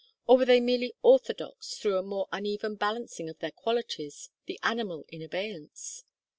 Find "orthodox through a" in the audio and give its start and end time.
1.03-2.01